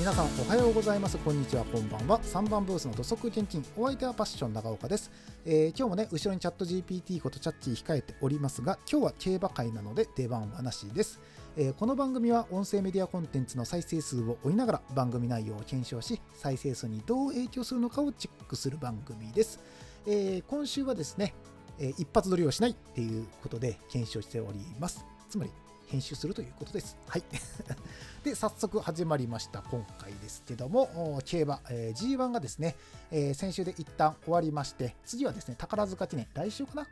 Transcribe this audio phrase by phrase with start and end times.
[0.00, 1.18] 皆さんおはようございます。
[1.18, 1.64] こんにちは。
[1.66, 2.18] こんばんは。
[2.22, 5.10] 3番ブースの土足現金お相手はパッション長岡です、
[5.44, 11.20] えー今日もね後ろにチャット GPT ことチャッチー控えておりますが今日は競馬会なので出番はなしです、
[11.58, 19.60] えーこの番組は音声メディアコンテンツの再生数を追いながら番組内容を検証し再生数にどう影響するのかをチェックする番組です、
[20.06, 21.34] えー今週はですね、
[21.78, 25.04] えー一発撮りをしないっていうことで検証しております。
[25.28, 25.50] つまり
[25.90, 26.96] 編集するということです。
[27.06, 27.22] はい。
[28.24, 32.76] で早速始まりました今回ですけども競馬、えー G1 がですね、
[33.10, 36.86] えー先週で一旦終わりまして次はですね宝塚記念来週かな？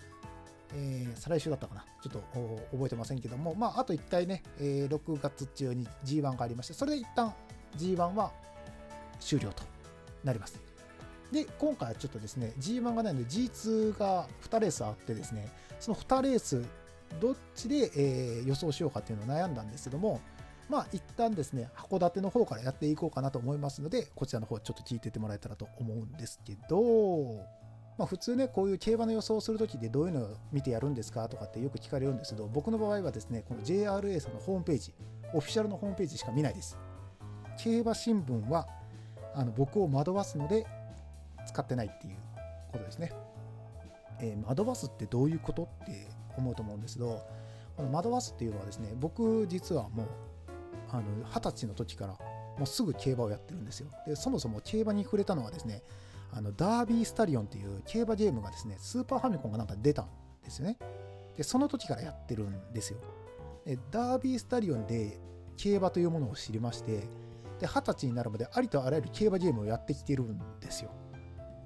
[0.74, 1.84] えー再来週だったかな？
[2.02, 2.20] ちょっと
[2.72, 7.34] 覚えてませんけども、まあ、あと1回ね、えー6月中に G1 がありまして、それで一旦
[7.76, 8.32] G1 は
[9.20, 9.62] 終了と
[10.24, 10.58] なります。
[11.30, 16.64] で、今回はちょっとですね、G1 がないので G2 が2レースあってですね、その2レース、
[17.20, 20.20] どっちで、え予想しようかっていうのを悩んだんですけども、
[20.68, 27.44] まあ一旦ですね、函館の方からやっていこうかなと思いますので、こちらの方ちょっと聞いてってもらえたらと思うんですけど、
[27.96, 34.94] まあ、普通ね、こういう競馬の予想をするときでどういうのを見てやるんですかとかってよく聞かれるんですけど、僕の場合はですね、この JRA さんのホームページ、
[35.34, 36.78] オフィシャルのホームページしか見ないです。
[37.58, 38.68] 競馬新聞は
[39.34, 40.64] あの僕を惑わすので
[41.46, 42.16] 使ってないっていう
[42.70, 43.12] ことですね。
[44.20, 46.08] えー惑わすってどういうことって
[46.38, 47.22] 思うと思うんですけど、
[47.76, 50.06] この惑わすっていうのはですね、僕実はもう
[51.24, 52.18] 二十歳の時から
[52.58, 53.88] もうすぐ競馬をやってるんですよ。
[54.06, 55.82] で、そもそも競馬に触れたのはですね、
[56.32, 60.08] あのダービースタリオンっていう競馬ゲームがですね、スーパーファミコンがなんか出たん
[60.44, 60.78] ですよね。
[61.36, 62.98] で、その時からやってるんですよ。
[63.64, 65.20] で、ダービースタリオンで
[65.56, 67.04] 競馬というものを知りまして、
[67.60, 70.90] で、二十歳になるまでありとあらゆる競馬ゲームをやってきてるんですよ。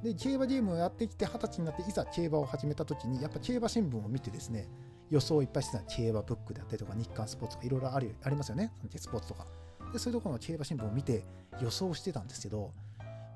[0.02, 4.68] で、競馬ゲームをやってきて、二十歳になっていざ競馬を始めた時に、やっぱ競馬新聞を見てですね、
[5.10, 9.46] 予想をいっぱいしてた競馬ブックであったりとか、日刊スポーツとかいろいろあるありますよね、サンスポーツとか。
[9.92, 11.24] で、そういうところの競馬新聞を見て
[11.60, 12.72] 予想してたんですけど、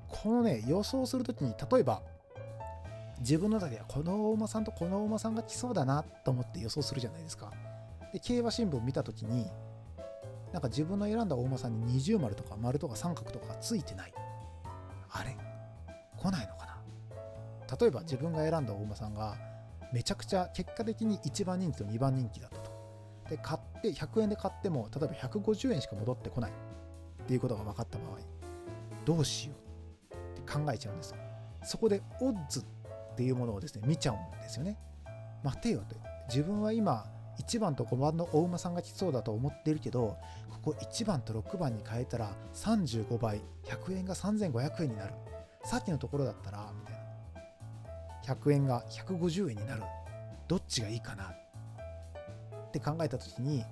[0.09, 2.01] このね、予想するときに、例えば、
[3.19, 7.51] 自分の中ではこの馬さんとこの馬さんが来そうだなと思って予想するじゃないですか。
[8.11, 9.49] で、競馬新聞を見たときに、
[10.51, 14.13] なんか自分の選んだ大馬さんに二重丸とか丸とか三角とかついてない。
[17.79, 19.35] 例えば自分が選んだ大馬さんが
[19.93, 22.71] めちゃくちゃ結果的に1番人気と2番人気だったと。
[23.29, 28.17] で、買って100円で買っても例えば150円しか戻ってこないっていうことが分かった場合、
[29.05, 29.53] どうしよ
[30.11, 31.17] うって考えちゃうんですよ。
[31.63, 32.63] そこでオッズっ
[33.15, 34.77] ていうものをですね、見ちゃうんですよね。
[35.43, 35.95] 待てよって。
[36.29, 37.05] 自分は今、
[37.39, 40.17] 1番と5番のお馬さんが来そうだと思ってるけど、
[40.63, 45.13] ここ1番と6番に変えたら35倍、100円が3500円になる。
[45.63, 46.71] さっきのところだったら、
[48.27, 49.83] 100円が150円になる。
[50.47, 51.25] どっちがいいかな？
[51.25, 53.63] って考えた時に、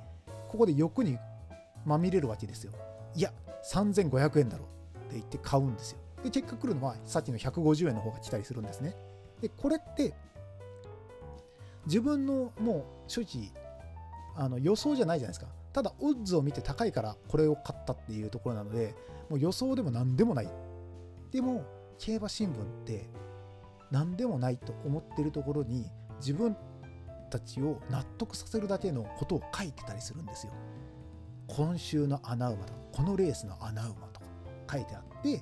[0.47, 1.17] ここで欲に
[1.85, 2.71] まみれるわけですよ。
[3.13, 3.31] いや、
[3.71, 5.99] 3500円だろって言って買うんですよ。
[6.23, 8.95] で、結果来るのはさっきの150円の方が来たりするんですね。
[9.41, 10.13] で、これって、
[11.85, 13.51] 自分のもう正直、
[14.35, 15.47] あの予想じゃないじゃないですか。
[15.71, 18.95] ただ、オッズを見て高いからこれを買ったっていうところなので、
[19.29, 20.49] もう予想でも何でもない。
[21.31, 21.63] でも、
[21.97, 23.09] 競馬新聞って
[23.95, 25.89] 何でもないと思ってるところに
[26.19, 26.57] 自分
[27.31, 30.51] たちを納得させるだけのことを書いてたりするんですよ。
[31.47, 34.25] 今週の穴馬とか、このレースの穴馬とか
[34.69, 35.41] 書いてあって、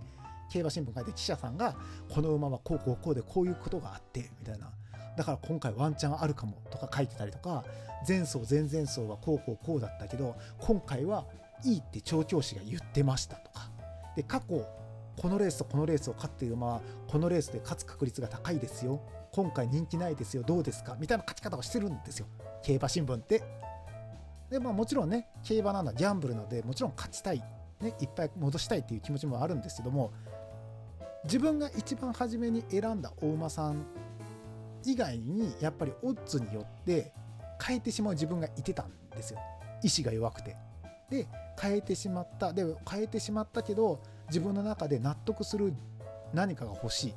[0.52, 1.76] 競馬新聞書いて記者さんが、
[2.14, 4.70] この馬はこうこうこうでこういうことがあって、みたいな。
[5.18, 7.64] だから今回ワンチャンあるかもとか書いてたりとか、
[8.08, 11.26] 前走前々走はこうこうこうだったけど、今回は
[11.64, 13.72] いいって調教師が言ってましたとか。
[14.16, 14.64] で、過去、
[15.18, 19.02] このレースとこのレースを勝っている馬は、このレースで勝つ確率が高いですよ。
[19.32, 20.44] 今回人気ないですよ。
[20.44, 20.96] どうですか？
[21.00, 22.28] みたいな書き方をしてるんですよ。
[22.62, 23.44] 競馬新聞って。
[24.50, 27.44] で、まあもちろんね、競馬なのはギャンブルなので、もちろん勝ちたい、
[27.82, 30.12] ね、いっぱい戻したいっていう気持ちもあるんですけども、
[31.24, 33.86] 自分が一番初めに選んだお馬さん
[34.86, 37.14] 以外に、やっぱりオッズによって
[37.66, 39.40] 変えてしまう自分がいてたんですよ。
[39.82, 40.58] 意志が弱くて。
[41.10, 41.28] で、
[41.60, 42.54] 変えてしまった。
[42.54, 45.74] で、変えてしまったけど、自分の中で納得する
[46.34, 47.14] 何かが欲しい。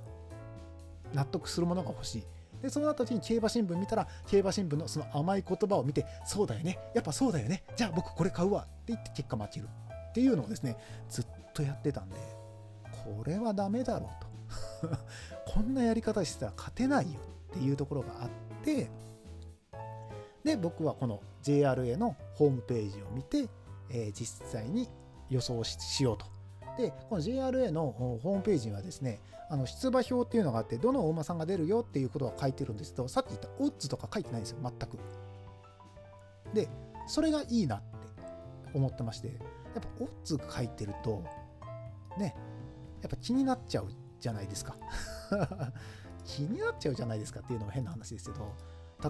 [1.15, 2.25] 納得するものが欲しい。
[2.63, 9.69] で、その後に競馬新聞見たら、競馬新聞のその甘い言葉を見て、そうだよね、やっぱそうだよね、じゃあ僕これ買うわって言って結果負ける
[10.11, 10.77] っていうのをですね、
[11.09, 12.17] ずっとやってたんで、
[13.05, 14.97] これはダメだろうと。
[15.53, 17.21] こんなやり方してたら勝てないよ
[17.51, 18.31] っていうところがあっ
[18.65, 18.91] て、
[20.45, 23.49] で、僕はこの JRA のホームページを見て、
[23.91, 24.89] えー実際に
[25.29, 26.36] 予想ししようと。
[26.77, 34.99] で、この JRA のホームページにはですね、あの出馬表っていうのがあって、どのお馬さんが出るよっていうことが書いてるんですけど、さっき言ったオッズとか書いてないんですよ、全く。
[36.53, 36.69] で、
[37.07, 37.87] それがいいなって
[38.75, 39.37] 思ってまして、やっ
[39.81, 41.23] ぱオッズ書いてると、
[42.19, 42.35] ね
[43.03, 43.89] やっぱ気になっちゃう
[44.21, 44.77] じゃないですか
[46.25, 48.53] 気になっちゃうじゃないですかっていうのも変な話ですけど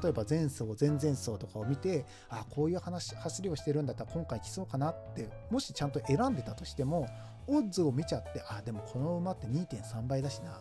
[0.02, 7.06] 例えば前走前々走とかを見てあこういう話走りをしてるんだったら今回来そうかなってもしちゃんと選んでたとしても
[7.48, 10.60] オッズを見ちゃってあでもこの馬って2.3倍だしな。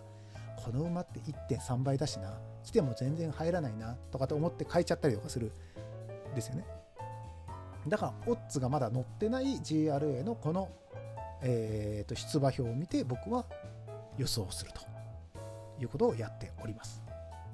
[0.58, 2.34] この馬って1.3倍だしな。
[2.64, 3.96] 来ても全然入らないな。
[4.12, 5.52] とかと思って変えちゃったりとかする。
[6.34, 6.66] ですよね。
[7.88, 10.70] だからオッズがまだ載ってない GRA のこの、
[11.42, 13.46] えー、と出馬表を見て僕は
[14.18, 14.82] 予想すると
[15.80, 17.05] いうことをやっております。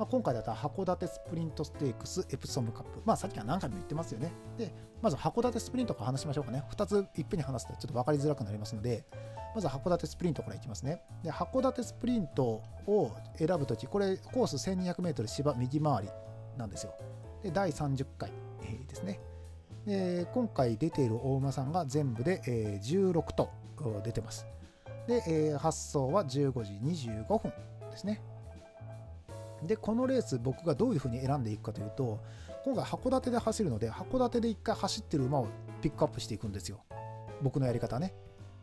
[0.01, 3.03] まあ、今回だったら函館スプリントステークスエプソムカップ。
[3.06, 4.31] まあさっきは何回も言ってますよね。
[4.57, 6.63] で、まず函館スプリントから話しましょうかね。
[6.71, 9.06] 2ついっぺんに話すとちょっと分かりづらくなりますので、
[9.53, 11.03] まず函館スプリントからいきますね。
[11.21, 16.09] で、函館スプリントを選ぶとき、これコース 1200m 芝右回り
[16.57, 16.95] なんですよ。
[17.44, 18.31] で、第30回、
[18.88, 19.19] ですね。
[19.86, 23.51] で、今回出ている大馬さんが全部で、え、16と
[24.03, 24.48] 出てます。
[25.07, 26.71] で、え、発送は15時
[27.21, 27.53] 25分
[27.92, 28.19] ですね。
[29.63, 32.19] でこのレース僕がどういうふうに選んでいくかというと
[32.65, 35.47] 今回函館で走るので函館で1回走ってる馬を
[35.81, 36.83] ピックアップしていくんですよ。
[37.41, 38.13] 僕のやり方ね。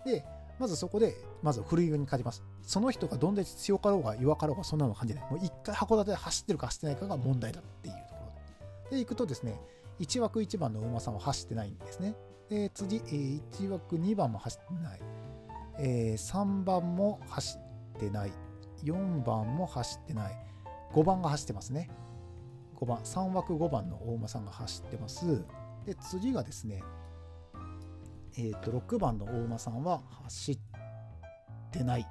[0.04, 0.24] で
[0.58, 2.42] まずそこでまず古いに勝ちます。
[2.62, 5.30] その人がどんだけ強かろうが弱かろうがそんなの感じない。
[5.30, 8.96] もう1回函館で走ってるか走ってないかが問題だっていうところで。
[8.96, 9.60] で行くとですね
[10.00, 12.14] 1枠1番の馬さんは走ってないんですね。
[12.48, 15.00] で次、1枠2番も走ってない、
[15.78, 17.58] えー、3番も走
[17.96, 18.32] ってない。
[18.84, 20.32] 4番も走ってない。
[20.92, 21.90] 5番が走ってますね。
[22.76, 25.44] 5番、3枠5番の大馬さんが走ってます。
[25.84, 26.82] で、次がですね、
[28.36, 30.58] えっ、ー、と、6番の大馬さんは走っ
[31.70, 32.06] てない。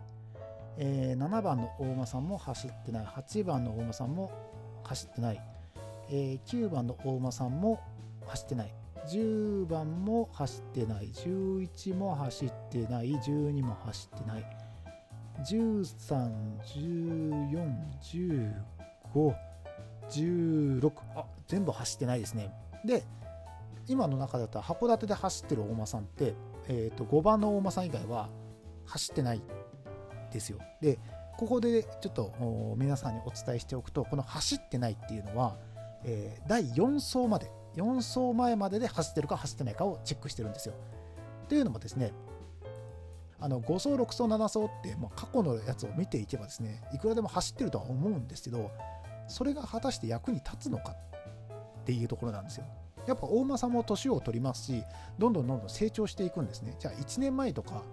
[0.77, 3.05] えー、7番の大馬さんも走ってない。
[3.05, 4.31] 8番の大馬さんも
[4.83, 5.41] 走ってない。
[6.09, 7.79] えー、9番の大馬さんも
[8.25, 8.73] 走ってない。
[9.07, 11.09] 10番も走ってない。
[11.11, 13.15] 11も走ってない。
[13.15, 14.56] 12も走ってない。
[15.43, 16.31] 13、
[16.63, 17.71] 14、
[19.13, 19.35] 15、
[20.09, 22.53] 16あ全部走ってないですね。
[22.85, 23.03] で
[23.87, 26.35] 今の中だったら函館で走ってる大間さんって、
[26.67, 28.29] えー、と5番の大間さん以外は
[28.85, 29.41] 走ってない
[30.31, 30.59] ですよ。
[30.81, 30.99] で
[31.37, 32.33] ここでちょっと
[32.77, 35.55] 皆さんにお伝えしておくとこの走ってないっていうのは、
[36.03, 40.73] えー、第4走まで4走前までで走ってるか走ってないかをチェックしてるんですよ。
[41.47, 42.11] というのもですね
[43.39, 48.71] あの5走6走7走って、まあ、過去のやつを見ていけばですねいくらでも走ってるとは思うんですけど
[49.27, 50.93] それが果たして役に立つのか
[51.81, 52.65] っていうところなんですよ。
[53.05, 54.83] やっぱ大間さんも年を取りますし
[55.17, 56.75] どんどんどんどん成長していくんですね。
[56.79, 57.83] じゃあ1年前とか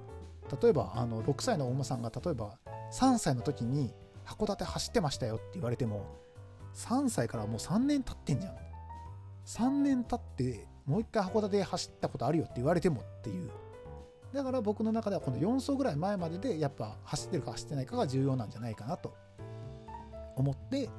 [0.61, 2.59] 例えばあの6歳の大間さんが例えば
[2.93, 3.95] 3歳の時に
[4.27, 6.07] 函館走ってましたよって言われても
[6.75, 8.55] 3歳からもう3年経ってんじゃん。
[9.47, 13.51] 3年経ってもう一回函館走ったことあるよって言われてもっていう
[14.35, 19.15] だから僕の中ではこの4走ぐらい前まででやっぱ走ってるか走ってないかが重要なんじゃないかなと
[20.35, 20.91] 思って、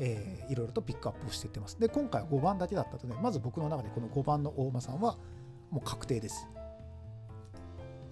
[0.00, 1.78] えー、いろいろとピックアップしていってます。
[1.78, 5.16] で、今回は5番だけだったとね、まず僕の中でこの5番の大馬さんは
[5.70, 6.48] もう確定です。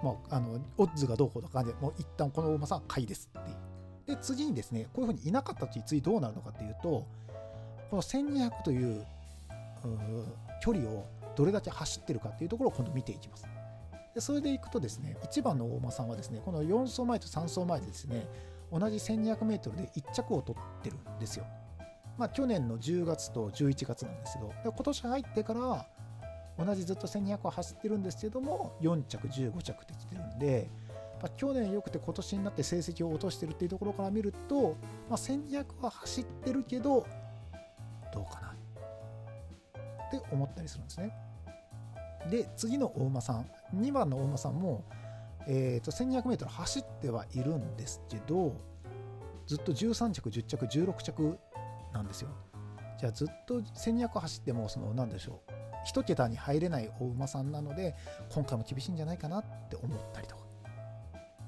[0.00, 4.16] もうあのオッズがどうこうとかで、もう一旦この大馬さんは買いですっていう。
[4.16, 7.04] で、次にですね、こういうふうにいなかった時次どうなるのかっていうと、
[7.90, 9.04] この1200という
[10.62, 11.04] 距離を
[11.34, 13.44] どれだけ走ってるかっていうところを今度見ていきます。
[14.14, 18.28] でそれでいくとですね1番の大間さんはですねこの4走前と3走前でですね
[18.72, 21.46] 同じ 1200m で1着を取ってるんですよ。
[22.18, 25.86] まあ、去年の10月と11月なんですけど今年入ってから
[26.58, 30.68] 同じずっと1200を走ってるんですけども4着15着ってきてるんで、
[31.22, 34.76] まあ、去年良くて今年になって成績を落としてるっていうところから見ると、
[35.08, 37.06] まあ、1200は走ってるけど
[38.12, 41.27] どうかなって思ったりするんですね。
[42.30, 44.84] で次の大馬さん2番の大馬さんも、
[45.46, 48.54] えーと、1200m 走ってはいるんですけど
[49.46, 51.38] ずっと13着10着16着
[51.92, 52.28] なんですよ。
[52.98, 55.52] じゃあずっと1200走ってもその何でしょう
[55.88, 57.94] 1桁に入れない大馬さんなので
[58.30, 60.48] 今回も厳しいんじゃないかなって思ったりとか。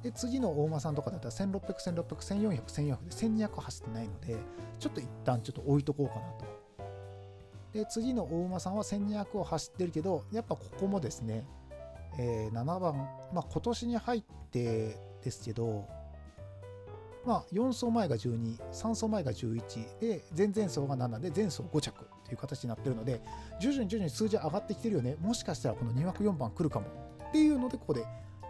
[0.02, 4.38] で次の大馬さんとかだったら1600、1600、1400、1400で1200走ってないので
[4.78, 6.59] ちょっと一旦ちょっと置いとこうかなと。
[7.72, 11.46] で次の大馬さんは1200を走ってるけどやっぱここもですね、
[12.18, 15.86] えー、7番、まあ、今年に入ってですけど、
[17.24, 23.20] まあ、4走前が123走前が11で前々走が7で前走5着という形になってるので
[23.60, 25.16] 徐々に徐々に数字上がってきてるよね。
[25.20, 26.86] もしかしたらこの2枠4番来るかも。
[27.28, 28.04] っていうのでここで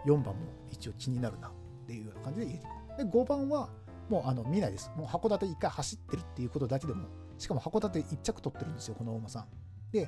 [0.05, 0.35] 4番も
[0.71, 1.51] 一応気になるなっ
[1.85, 3.69] ていう感じで入れてで5番は
[4.09, 4.91] もうあの見ないです。
[4.95, 7.07] もう函館1回走ってるっていうことだけでも
[7.41, 9.45] しかも函館1着取ってるんですよ、この大間さん。
[9.91, 10.07] で、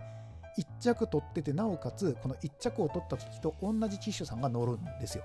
[0.60, 5.24] 1着取ってて、なおかつ、この1着を取った時と同じ騎手さんが乗るんですよ。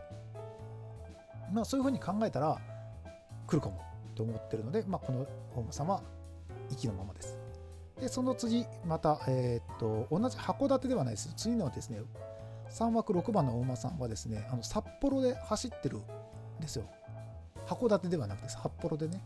[1.52, 2.58] まあ、そういうふうに考えたら
[3.46, 3.82] 来るかも
[4.14, 6.02] と思ってるので、まあ、この大馬さんは
[6.70, 7.36] 息のままです。
[8.00, 11.30] で、その次、また、えー、っと、同じ函館ではないです。
[11.36, 12.00] 次のはですね、
[12.70, 16.02] 3枠6番の大馬さんはですね、あの札幌で走ってるん
[16.60, 16.84] ですよ。
[17.66, 19.22] 函館ではなくて札幌でね。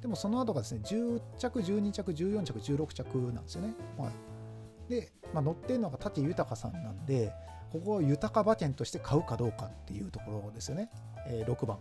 [0.00, 3.74] でもその後がですね、10着、12着、14着、16着なんですよね。
[3.96, 7.32] はい、で、まあ、乗ってるのが舘豊さんなんで、
[7.72, 10.90] ここを豊馬券として買うかどうかっていうところですよね。
[11.26, 11.78] えー、6番。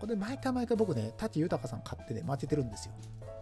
[0.00, 2.94] これ毎回毎回僕ね、舘豊さん買ってね、負けてるんですよ。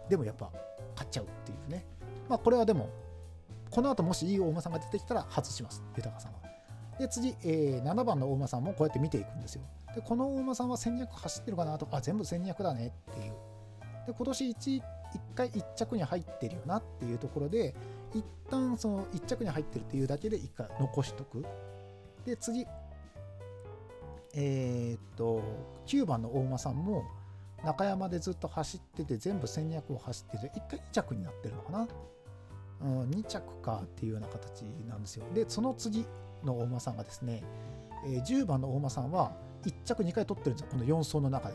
[0.08, 0.50] でもやっぱ
[0.94, 1.87] 買っちゃうっていうね。
[2.28, 2.88] まあこれはでも、
[3.70, 6.38] この後もしいい大馬さんが出てきたら外します、豊さんは。
[6.99, 9.62] で、次、えー、7番の大馬さんもこうやって見ていくんですよ。
[9.94, 13.32] で、この大馬さんは1200走ってるかなとか、あ、全部1200だねっていう。
[14.06, 14.82] で、今年 1, 1
[15.35, 17.75] 回1着に入ってるよなっていうところで、
[18.14, 21.44] 一旦その1着に入ってるっていうだけで1回残しとく。
[22.25, 22.66] で、次、
[24.35, 25.42] えー、っと、
[25.87, 27.04] 9番の大馬さんも、
[27.64, 31.88] 中山でずっと走ってて、全部1200を走ってて、1回2着になってるのかな。
[32.82, 35.25] うん、2着かっていうような形なんですよ。
[35.32, 36.04] で、その次
[36.44, 37.44] の大馬さんがですね、
[38.04, 39.32] えー、10番の大馬さんは
[39.64, 41.54] 1着2回取ってるんですよ、この4走の中で。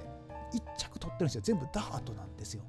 [0.54, 2.63] 1着取ってるんですよ、全部ダートなんですよ。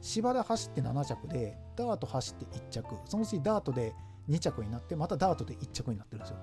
[0.00, 3.94] 芝で走って7着で、ダート走って1着、その次ダートで
[4.28, 6.36] 2着になって、またダートで1着になってるんですよ。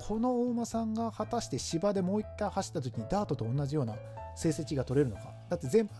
[0.00, 3.96] この大馬さんが果たして芝でもう1回走った時にダートと同じような
[4.36, 5.32] 成績が取れるのか。
[5.48, 5.92] だって全部、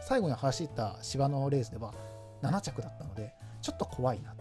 [0.00, 1.94] 最後に走った芝のレースでは
[2.42, 4.34] 7着だったので、ちょっと怖いな。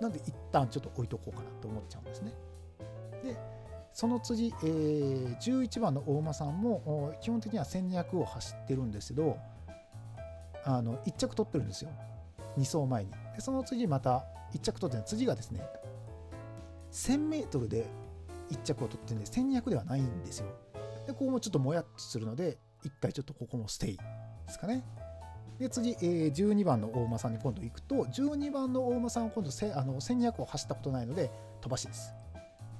[0.00, 2.32] なんで一旦ちょっと置いとこうかなと思っちゃうんですね。
[3.24, 3.36] で、
[3.98, 9.36] その次、えー、11番の大馬さんも基本的には1200を走ってるんですけど、
[10.64, 11.90] あの1着取ってるんですよ。
[12.56, 13.10] 2走前に。
[13.34, 14.24] でその次また
[14.54, 15.66] 1着取ってる次がですね、
[16.92, 17.86] 1000m で
[18.52, 20.46] 1着を取ってるんで、1200ではないんですよ。
[21.08, 24.02] で、ここもちょっともやっとするので、1回ちょっとここもステイで
[24.46, 24.84] すかね。
[25.58, 32.14] で、次、えー、12番の大馬さんに今度行くと、12番の大馬さんは今度せあの1200を走ったことないので、飛ばしです。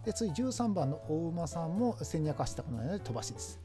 [0.08, 3.60] で、次、13番の大馬さんも1200走ったことないので、飛ばしです。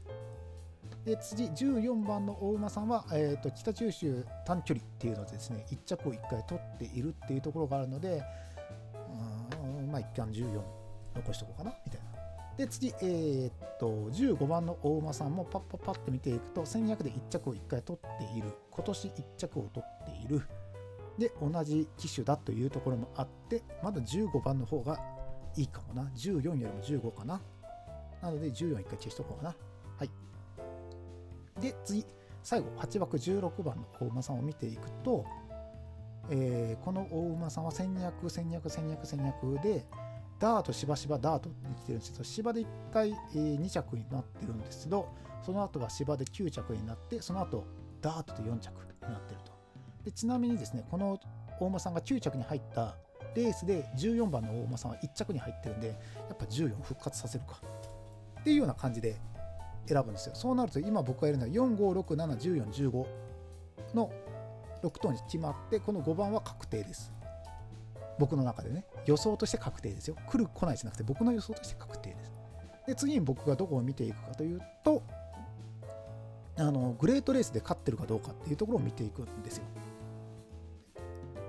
[1.06, 8.22] で次14番の大馬さんは、えーと、北九州短距離っていうのでですね1着を1回取っているっていうところがあるので
[9.62, 10.62] うんまあ一旦14
[11.14, 12.06] 残しとこうかなみたいな。
[12.56, 18.54] で次、えー、っと15番の大馬さんもパッパッパッと見ていくと1200で1着を1回取っている。
[18.70, 20.42] 今年1着を取っている。
[21.18, 24.98] で同じ機種だというところもあってまだ15番の方が
[25.56, 26.02] いいかもな。
[26.16, 27.40] 14よりも15かな。
[28.22, 29.56] なので14一回消しとこうかな。
[29.98, 30.10] はい。
[31.60, 32.04] で、次、
[32.42, 35.24] 最後、8枠16番の大馬さんを見ていくと、
[36.30, 39.00] えー、この大馬さんは1200、1200、1200、
[39.40, 39.86] 1200で、
[40.38, 45.08] ダート、しばしばダートに来てるんですけど、芝で1回、えー、2着になってるんですけど、
[45.42, 47.64] その後は芝で9着になって、その後
[48.00, 49.52] ダートで4着になってると。
[50.04, 51.18] でちなみにですね、この
[51.60, 52.96] 大馬さんが9着に入った
[53.34, 55.94] レースで14番の大馬さんは1着に入ってるんで、や
[56.32, 57.60] っぱ14復活させるか。
[58.40, 59.16] っていうような感じで
[59.86, 60.34] 選ぶんですよ。
[60.34, 63.06] そうなると今僕がやるのは4、5、6、7、14、15
[63.94, 64.10] の
[64.82, 67.12] 6等に決まって、この5番は確定です。
[68.18, 70.16] 僕の中でね、予想として確定ですよ。
[70.28, 72.32] 来る、来ないじゃなくて、僕の予想として確定です。
[72.86, 75.02] で、次に僕がどこを見ていくかというと、
[76.56, 79.64] あのグレートレースで勝ってるかどうかっていうところを見ていくんですよ。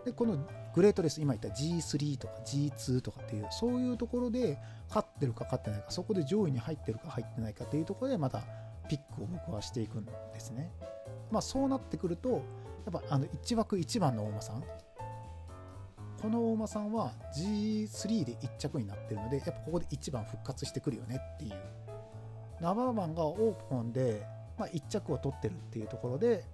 [0.04, 0.38] で、この
[0.76, 8.44] グレートレス、今言った G3 とか G2 とかっていう、そういうところで勝ってるか勝ってないか、そこで上位に入ってるか入ってないかっていうところでまた
[8.90, 10.74] ピックを僕はしていくんですね。
[11.32, 12.38] まあそうなってくると、や
[12.90, 14.64] っぱあの1枠1番の大間さん、
[16.22, 21.54] この大間さんは G3 で1着になってるので、やっぱここで1番復活してくるよねっていう。
[22.60, 24.26] 7番がオープンで、
[24.58, 26.46] まあ、1着を取ってるっていうところで、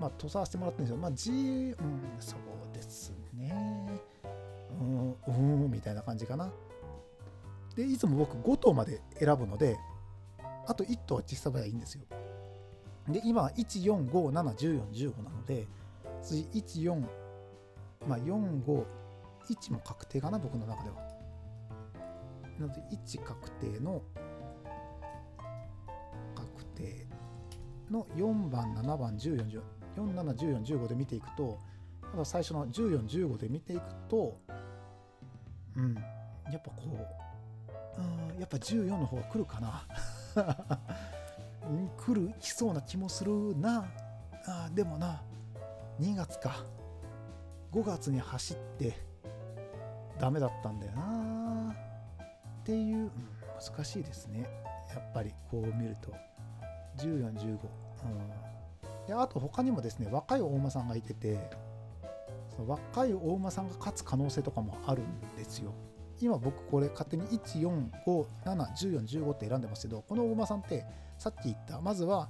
[0.00, 0.96] まあ、とさせてもらってるんですよ。
[0.98, 3.17] まあ、G、うん、そうです。
[5.38, 6.52] うん、みたいな感じかな。
[7.76, 9.78] で、いつも僕5頭まで選ぶので、
[10.66, 12.04] あと1頭は小さばいいんですよ。
[13.08, 15.66] で、今は、1、4、5、7、14、15なので、
[16.22, 17.00] 次、1、4、
[18.06, 18.84] まあ、4、5、
[19.48, 20.96] 1も確定かな、僕の中では。
[22.58, 24.02] なので、1確定の、
[26.34, 27.06] 確定
[27.90, 29.78] の4番、7番、14、14。
[29.98, 31.58] 471415で見ていくと
[32.24, 34.38] 最初の1415で見ていくと
[35.78, 35.94] うん。
[35.94, 36.82] やっぱこ
[37.96, 39.86] ううんやっぱ14の方が来るかな。
[41.96, 43.86] 来る来そうな気もするな。
[44.46, 45.22] あでもな
[46.00, 46.64] 2月か。
[47.72, 48.96] 5月に走って
[50.18, 51.74] ダメだったんだよな。
[52.60, 53.12] っていう、うん、
[53.60, 54.48] 難しいですね。
[54.94, 56.12] やっぱりこう見ると。
[56.96, 57.58] 14、15。
[58.04, 58.06] う
[59.04, 61.50] ん、であと他にもですね、若い大馬さんがいてて、
[62.66, 65.72] 若い大馬さんが勝つ可能性とかもあるんですよ。
[66.20, 70.84] 今僕これ勝手に1、4、5、7、14、15って選んでますけど、この大馬さんって
[71.16, 72.28] さっき言った、まずは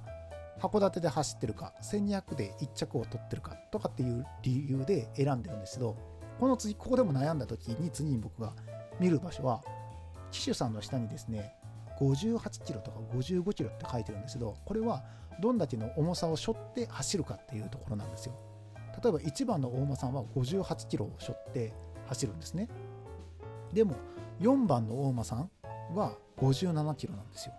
[0.59, 5.95] 函館で走ってるか、1200で1着を取ってるかとかっていう理由で選んでるんですけど、
[6.39, 8.53] この次、ここでも悩んだ時に次に僕が
[8.99, 9.63] 見る場所は、
[10.31, 11.55] 機種さんの下にですね、
[11.99, 15.03] 58キロとか55キロって書いてるんですけど、これは
[15.41, 18.35] どんだけの重さを背負って走るかっていうところなんですよ。
[19.01, 21.73] 例えば1番の大間さんは58キロを背負って
[22.07, 22.67] 走るんですね。
[23.73, 23.95] でも
[24.41, 25.49] 4番の大間さん
[25.95, 27.53] は57キロなんですよ。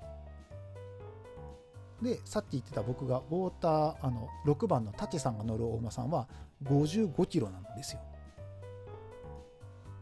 [2.02, 6.28] でさっき言ってた僕がウォーターあの6番の舘さんが乗る大馬さんは
[6.64, 8.00] 55キロなんですよ。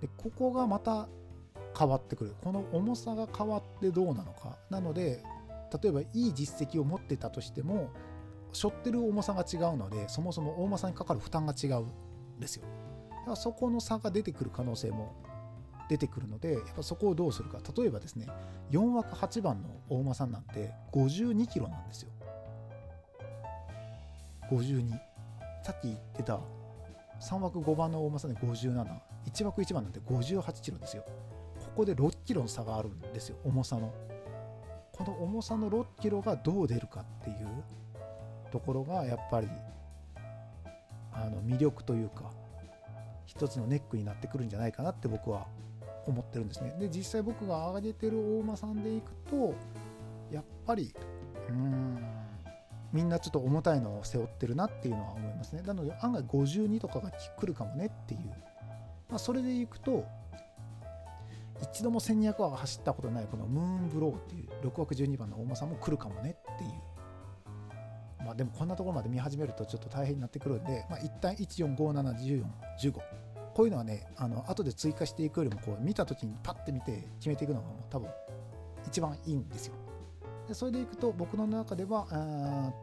[0.01, 1.09] でここがまた
[1.77, 5.25] 変わってくるこの重さが変わってどうなのかなので
[5.83, 7.91] 例えばいい実績を持ってたとしても
[8.53, 12.65] 背負ってる重さが違うのでそもそも大間さんにかかる負担が違うんですよ。
[13.11, 15.15] だからそこの差が出てくる可能性も
[15.89, 17.59] 出てくるのでやっぱそこをどうするか。
[17.77, 18.27] 例えばですね
[18.71, 22.11] 4枠8番の大馬さんなんて52キロなんですよ。
[24.51, 24.91] 52
[25.63, 26.41] さっき言ってた
[27.21, 31.05] 3枠5番の大馬さんで571枠1番なんて58キロですよ。
[31.59, 33.37] ここで6キロの差があるんですよ。
[33.45, 33.93] 重さの。
[34.93, 37.63] この重さの6キロがどう出るかっていう
[38.49, 39.49] ところがやっぱり
[41.13, 42.31] あの魅力というか
[43.27, 45.47] 一つのネックになってくるんじゃないかなって僕は
[46.07, 46.75] 思ってるんですね。
[46.79, 49.55] で、実際僕が上げてる大間さんでいくと、
[50.33, 50.95] やっぱり、
[51.49, 51.99] うーん、
[52.93, 55.63] みんなちょっと重たいのを背負ってるなっていうのは思いますね。
[55.63, 58.21] なので、案外52とかが来るかもねっていう。
[59.11, 60.07] まあ、それでいくと、
[61.61, 66.71] 一度も1200は走ったことないこのムーンブローっていう6枠12番の大間さんも来るかもねっていう。
[68.29, 72.93] まあでもこんなところまで見始めるとちょっと大変になってくるんで、まあ、一旦14571415
[73.55, 78.09] こういうのはね、あの後で追加していくよりもこう見た時にパッて見て決めていくのがもう多分
[78.87, 79.75] 一番いいんですよ。
[80.47, 82.07] でそれでいくと僕の中では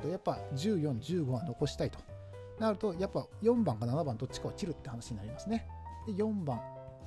[0.01, 1.99] とやっぱ14、15は残したいと。
[2.60, 5.67] なるとやっぱ4番か7番どっちかを切るって話になりますね。
[6.08, 6.60] で4番、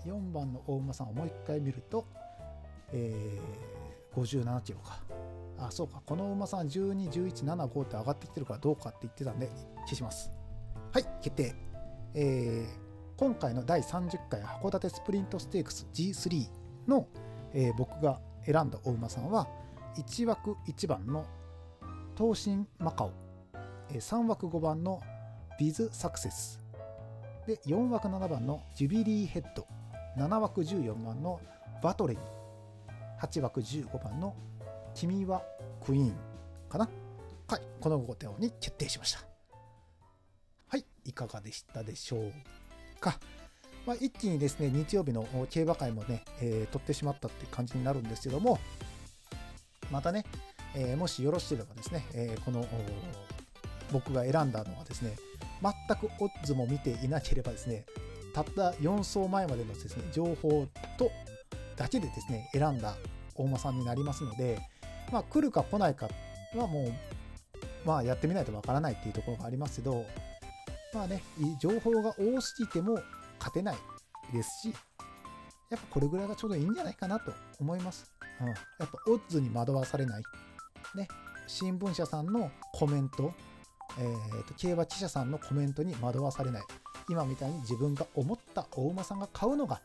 [0.07, 2.07] 4番の大馬さんをもう一回見ると、
[2.93, 5.01] えー、57キロか。
[5.59, 6.03] あ、そうか。
[6.05, 9.51] この馬さん12、11、7、5って上がってきてるからどうかって言ってたんで
[9.87, 10.31] 消します。
[10.93, 11.55] はい、決定。
[12.15, 16.47] えー今回の第30回函館スプリントステークス G3
[16.87, 17.09] の、
[17.53, 19.49] えー、僕が選んだお馬さんは
[19.97, 21.27] 1枠1番の
[22.17, 23.13] 東進マカオ、
[23.91, 25.03] えー、3枠5番の
[25.59, 26.61] ビズサクセス
[27.49, 29.67] で4枠7番のジュビリーヘッド
[30.17, 31.41] 7枠14番の
[31.83, 32.21] バトレニ
[33.21, 34.37] 8枠15番の
[34.99, 35.45] 君は
[35.87, 36.15] クイーン
[36.69, 36.89] かな？
[37.47, 39.21] はいこの5点に決定しました。
[40.67, 42.33] はいいかがでしたでしょう
[43.01, 43.21] か、
[43.87, 48.59] まあ、一気にですね日曜日の競馬会もね、えー、取ってしまったって感じになるんですけども
[49.93, 50.25] またね、
[50.75, 52.67] えー、もしよろしければですね、えー、この
[53.93, 55.15] 僕が選んだのはですね
[55.63, 57.87] 全くオッズも見ていなければですね
[58.35, 60.67] たった4走前までのですね情報
[60.99, 61.13] と
[61.77, 62.97] だけでですね選んだ
[63.37, 64.59] 大間さんになりますので
[65.11, 66.09] まあ来るか来ないか
[66.55, 66.93] はもう
[67.85, 70.05] まあやってみないとわからないっていうところがありますけど
[70.93, 71.23] まあね、
[71.61, 72.99] 情報が多すぎても
[73.39, 73.77] 勝てない
[74.33, 74.75] ですし、
[75.71, 78.11] やっぱこれぐらいがちょうどいいんじゃないかなと思います。
[78.41, 80.23] うん、やっぱオッズに惑わされない。
[80.95, 81.07] ね、
[81.47, 83.35] 新聞社さんのコメント、
[83.99, 86.63] えーと、競馬記者さんのコメントに惑わされない。
[87.11, 89.81] 今みたいに自分が思ったお馬さんが買うのが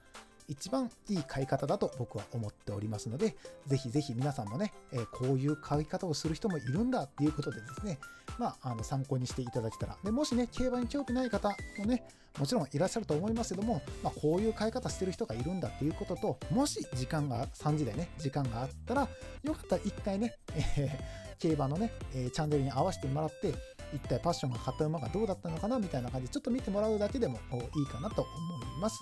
[0.47, 3.36] 一番いい買い方だと僕は思っておりますので、
[3.67, 7.99] ぜひぜひ皆さんもね、えー、こういう買い方をする人もいるんだっていうことでですね、
[8.38, 9.97] まあ、あの参考にしていただけたら。
[10.03, 12.03] でもしね、競馬に興味ない方もね、
[12.39, 19.08] もちろんいらっしゃると思いますけども、まあ、こういう買い方してる人がいるんだっていうことと、もし時間が、3時でね、時間があったら、
[19.43, 23.53] よかったら一回ね、えー、競馬のね、えー、チャンネルに合わせてもらって、
[23.93, 27.38] 一体パッションが買った馬がどうだったのかなみたいな感じでちょっと見てもらうだけでも
[27.75, 28.32] いいかなと思
[28.77, 28.99] います。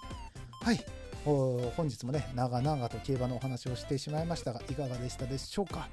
[0.61, 1.00] はい。
[1.23, 5.87] 本日もね、長々と競馬のお話をしてしまいましたが、いかがでしたでしょうか？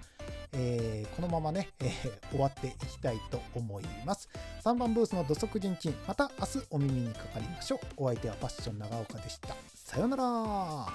[0.52, 4.28] えー、このままね、えー、終わっていきたいと思います。
[4.64, 7.80] 3番ブースの土足人金、また明日お耳にかかりましょう。
[7.98, 9.54] お相手はファッション長岡でした。
[9.74, 10.86] さようなら。